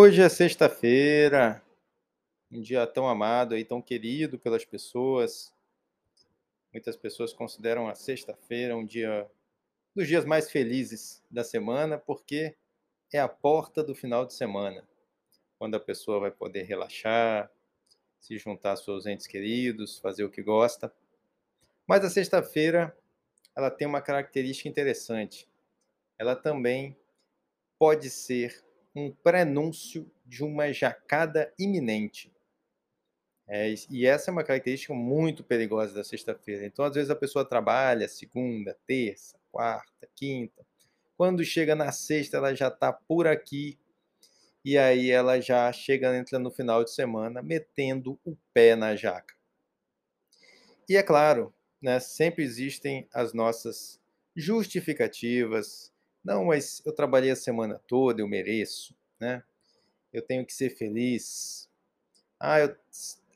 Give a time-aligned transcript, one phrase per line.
[0.00, 1.60] Hoje é sexta-feira,
[2.52, 5.52] um dia tão amado e tão querido pelas pessoas.
[6.72, 9.28] Muitas pessoas consideram a sexta-feira um dia
[9.96, 12.54] dos dias mais felizes da semana, porque
[13.12, 14.88] é a porta do final de semana,
[15.58, 17.50] quando a pessoa vai poder relaxar,
[18.20, 20.94] se juntar aos seus entes queridos, fazer o que gosta.
[21.88, 22.96] Mas a sexta-feira,
[23.52, 25.48] ela tem uma característica interessante.
[26.16, 26.96] Ela também
[27.76, 28.67] pode ser
[28.98, 32.32] um prenúncio de uma jacada iminente.
[33.46, 36.66] É, e essa é uma característica muito perigosa da sexta-feira.
[36.66, 40.66] Então, às vezes, a pessoa trabalha segunda, terça, quarta, quinta.
[41.16, 43.78] Quando chega na sexta, ela já está por aqui.
[44.64, 49.34] E aí ela já chega, entra no final de semana, metendo o pé na jaca.
[50.86, 54.00] E é claro, né, sempre existem as nossas
[54.36, 55.92] justificativas,
[56.24, 59.42] não, mas eu trabalhei a semana toda, eu mereço, né?
[60.12, 61.68] Eu tenho que ser feliz.
[62.40, 62.76] Ah, eu,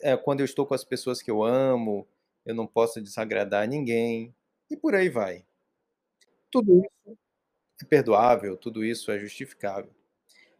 [0.00, 2.06] é, quando eu estou com as pessoas que eu amo,
[2.44, 4.34] eu não posso desagradar ninguém.
[4.70, 5.44] E por aí vai.
[6.50, 7.18] Tudo isso
[7.82, 9.92] é perdoável, tudo isso é justificável.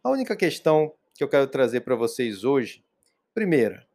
[0.03, 2.83] A única questão que eu quero trazer para vocês hoje,
[3.33, 3.87] primeira,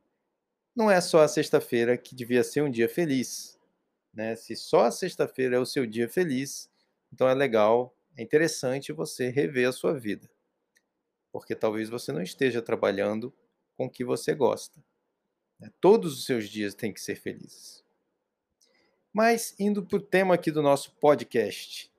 [0.75, 3.59] não é só a sexta-feira que devia ser um dia feliz.
[4.15, 4.37] Né?
[4.37, 6.71] Se só a sexta-feira é o seu dia feliz,
[7.13, 10.29] então é legal é interessante você rever a sua vida,
[11.31, 13.33] porque talvez você não esteja trabalhando
[13.77, 14.85] com o que você gosta.
[15.57, 15.71] Né?
[15.81, 17.85] Todos os seus dias têm que ser felizes.
[19.13, 21.93] Mas indo para o tema aqui do nosso podcast,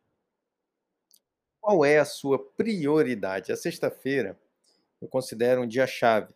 [1.61, 3.53] qual é a sua prioridade?
[3.53, 4.37] A sexta-feira
[4.99, 6.33] eu considero um dia chave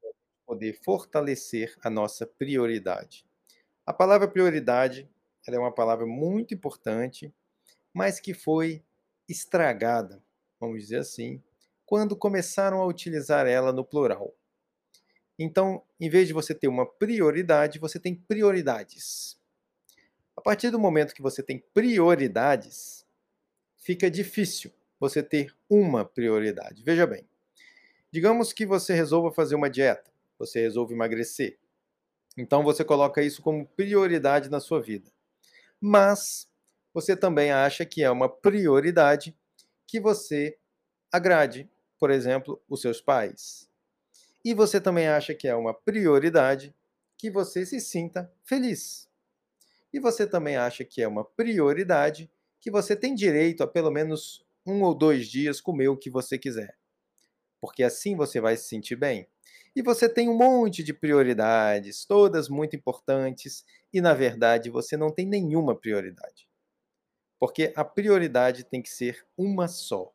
[0.00, 0.10] para
[0.46, 3.26] poder fortalecer a nossa prioridade.
[3.84, 5.10] A palavra prioridade
[5.48, 7.34] é uma palavra muito importante,
[7.92, 8.84] mas que foi
[9.30, 10.22] estragada,
[10.58, 11.42] vamos dizer assim,
[11.86, 14.34] quando começaram a utilizar ela no plural.
[15.38, 19.38] Então, em vez de você ter uma prioridade, você tem prioridades.
[20.36, 23.06] A partir do momento que você tem prioridades,
[23.76, 26.82] fica difícil você ter uma prioridade.
[26.82, 27.26] Veja bem,
[28.12, 31.58] digamos que você resolva fazer uma dieta, você resolve emagrecer.
[32.36, 35.10] Então você coloca isso como prioridade na sua vida.
[35.80, 36.49] Mas
[36.92, 39.36] você também acha que é uma prioridade
[39.86, 40.58] que você
[41.12, 41.68] agrade,
[41.98, 43.68] por exemplo, os seus pais.
[44.44, 46.74] E você também acha que é uma prioridade
[47.16, 49.08] que você se sinta feliz.
[49.92, 52.30] E você também acha que é uma prioridade
[52.60, 56.38] que você tem direito a pelo menos um ou dois dias comer o que você
[56.38, 56.76] quiser.
[57.60, 59.26] Porque assim você vai se sentir bem.
[59.74, 65.12] E você tem um monte de prioridades, todas muito importantes, e na verdade você não
[65.12, 66.49] tem nenhuma prioridade.
[67.40, 70.12] Porque a prioridade tem que ser uma só.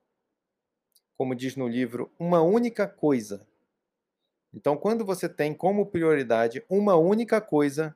[1.18, 3.48] Como diz no livro, uma única coisa.
[4.54, 7.96] Então, quando você tem como prioridade uma única coisa,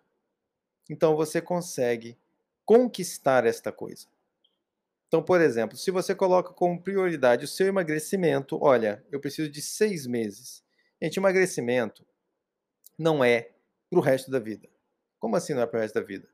[0.90, 2.18] então você consegue
[2.66, 4.08] conquistar esta coisa.
[5.08, 9.62] Então, por exemplo, se você coloca como prioridade o seu emagrecimento, olha, eu preciso de
[9.62, 10.64] seis meses.
[11.02, 12.06] Gente, emagrecimento
[12.98, 13.52] não é
[13.90, 14.68] para o resto da vida.
[15.20, 16.28] Como assim não é para o resto da vida?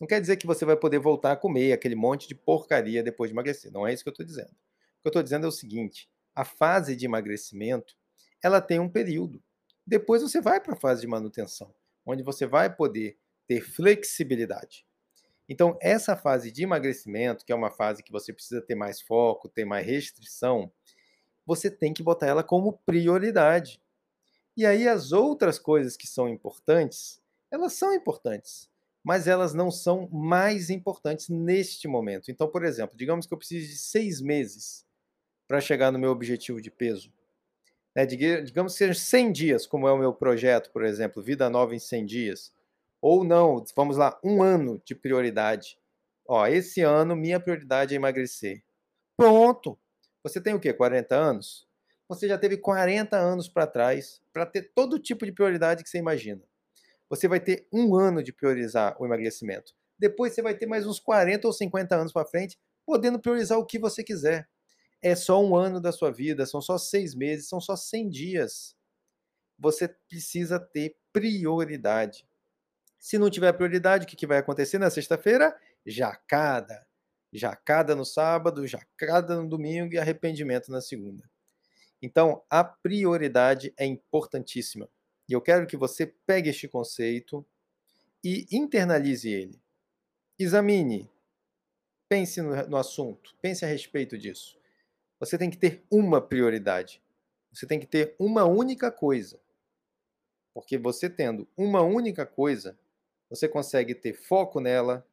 [0.00, 3.28] Não quer dizer que você vai poder voltar a comer aquele monte de porcaria depois
[3.28, 3.70] de emagrecer.
[3.70, 4.48] Não é isso que eu estou dizendo.
[4.48, 7.94] O que eu estou dizendo é o seguinte: a fase de emagrecimento
[8.42, 9.42] ela tem um período.
[9.86, 11.74] Depois você vai para a fase de manutenção,
[12.06, 14.86] onde você vai poder ter flexibilidade.
[15.46, 19.48] Então, essa fase de emagrecimento, que é uma fase que você precisa ter mais foco,
[19.48, 20.72] ter mais restrição,
[21.44, 23.82] você tem que botar ela como prioridade.
[24.56, 28.69] E aí as outras coisas que são importantes, elas são importantes
[29.02, 32.30] mas elas não são mais importantes neste momento.
[32.30, 34.86] Então, por exemplo, digamos que eu precise de seis meses
[35.48, 37.12] para chegar no meu objetivo de peso.
[37.94, 38.06] Né?
[38.06, 41.78] Digamos que sejam 100 dias, como é o meu projeto, por exemplo, Vida Nova em
[41.78, 42.52] 100 dias.
[43.00, 45.78] Ou não, vamos lá, um ano de prioridade.
[46.28, 48.62] Ó, esse ano minha prioridade é emagrecer.
[49.16, 49.78] Pronto!
[50.22, 50.72] Você tem o quê?
[50.72, 51.66] 40 anos?
[52.06, 55.98] Você já teve 40 anos para trás para ter todo tipo de prioridade que você
[55.98, 56.42] imagina
[57.10, 59.74] você vai ter um ano de priorizar o emagrecimento.
[59.98, 63.66] Depois você vai ter mais uns 40 ou 50 anos para frente, podendo priorizar o
[63.66, 64.48] que você quiser.
[65.02, 68.76] É só um ano da sua vida, são só seis meses, são só 100 dias.
[69.58, 72.26] Você precisa ter prioridade.
[72.98, 75.58] Se não tiver prioridade, o que vai acontecer na sexta-feira?
[75.84, 76.86] Jacada.
[77.32, 81.28] Jacada no sábado, jacada no domingo e arrependimento na segunda.
[82.00, 84.88] Então, a prioridade é importantíssima.
[85.30, 87.46] E eu quero que você pegue este conceito
[88.22, 89.62] e internalize ele.
[90.36, 91.08] Examine,
[92.08, 94.58] pense no, no assunto, pense a respeito disso.
[95.20, 97.00] Você tem que ter uma prioridade.
[97.52, 99.40] Você tem que ter uma única coisa.
[100.52, 102.76] Porque você tendo uma única coisa,
[103.28, 105.06] você consegue ter foco nela,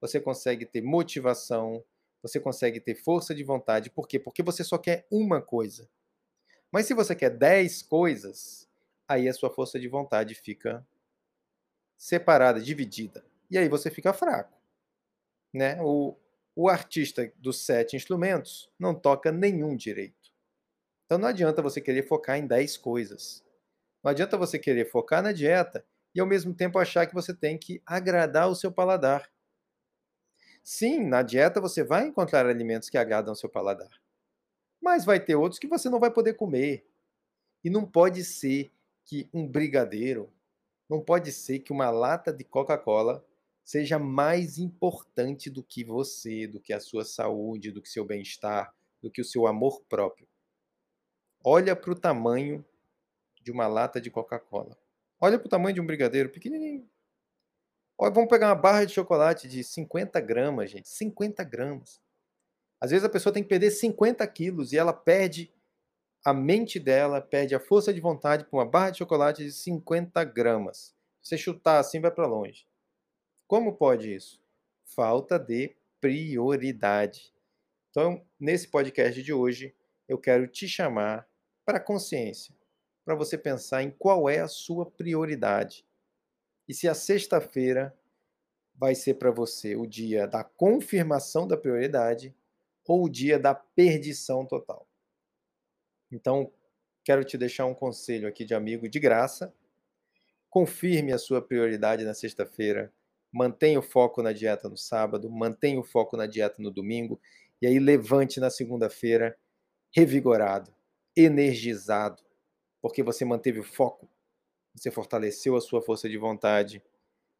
[0.00, 1.84] você consegue ter motivação,
[2.22, 3.90] você consegue ter força de vontade.
[3.90, 4.18] Por quê?
[4.18, 5.86] Porque você só quer uma coisa.
[6.72, 8.67] Mas se você quer dez coisas,
[9.08, 10.86] aí a sua força de vontade fica
[11.96, 13.24] separada, dividida.
[13.50, 14.56] E aí você fica fraco.
[15.52, 15.80] Né?
[15.82, 16.14] O,
[16.54, 20.30] o artista dos sete instrumentos não toca nenhum direito.
[21.06, 23.42] Então não adianta você querer focar em dez coisas.
[24.04, 25.84] Não adianta você querer focar na dieta
[26.14, 29.30] e ao mesmo tempo achar que você tem que agradar o seu paladar.
[30.62, 33.90] Sim, na dieta você vai encontrar alimentos que agradam o seu paladar.
[34.80, 36.86] Mas vai ter outros que você não vai poder comer.
[37.64, 38.70] E não pode ser
[39.08, 40.30] que um brigadeiro,
[40.88, 43.24] não pode ser que uma lata de Coca-Cola
[43.64, 48.74] seja mais importante do que você, do que a sua saúde, do que seu bem-estar,
[49.02, 50.28] do que o seu amor próprio.
[51.42, 52.62] Olha para o tamanho
[53.40, 54.76] de uma lata de Coca-Cola.
[55.18, 56.88] Olha para o tamanho de um brigadeiro pequenininho.
[57.96, 60.88] Olha, vamos pegar uma barra de chocolate de 50 gramas, gente.
[60.88, 61.98] 50 gramas.
[62.78, 65.50] Às vezes a pessoa tem que perder 50 quilos e ela perde
[66.24, 70.22] a mente dela, perde a força de vontade para uma barra de chocolate de 50
[70.24, 70.94] gramas.
[71.22, 72.66] Você chutar assim vai para longe.
[73.46, 74.42] Como pode isso?
[74.84, 77.32] Falta de prioridade.
[77.90, 79.74] Então, nesse podcast de hoje,
[80.06, 81.28] eu quero te chamar
[81.64, 82.54] para a consciência,
[83.04, 85.86] para você pensar em qual é a sua prioridade
[86.68, 87.96] e se a sexta-feira
[88.74, 92.34] vai ser para você o dia da confirmação da prioridade
[92.86, 94.86] ou o dia da perdição total.
[96.10, 96.50] Então,
[97.04, 99.52] quero te deixar um conselho aqui de amigo de graça.
[100.50, 102.92] Confirme a sua prioridade na sexta-feira,
[103.30, 107.20] mantenha o foco na dieta no sábado, mantenha o foco na dieta no domingo
[107.60, 109.36] e aí levante na segunda-feira
[109.94, 110.74] revigorado,
[111.16, 112.22] energizado,
[112.80, 114.08] porque você manteve o foco,
[114.74, 116.82] você fortaleceu a sua força de vontade,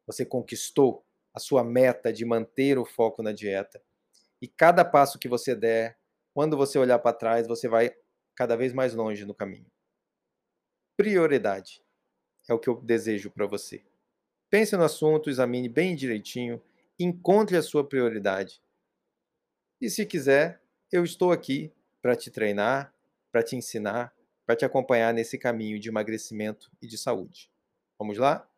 [0.05, 3.81] você conquistou a sua meta de manter o foco na dieta.
[4.41, 5.97] E cada passo que você der,
[6.33, 7.95] quando você olhar para trás, você vai
[8.39, 9.69] cada vez mais longe no caminho.
[10.95, 11.83] Prioridade
[12.47, 13.83] é o que eu desejo para você.
[14.49, 16.63] Pense no assunto, examine bem direitinho,
[16.97, 18.63] encontre a sua prioridade.
[19.81, 21.69] E se quiser, eu estou aqui
[22.01, 22.93] para te treinar,
[23.29, 24.15] para te ensinar,
[24.45, 27.51] para te acompanhar nesse caminho de emagrecimento e de saúde.
[27.99, 28.49] Vamos lá?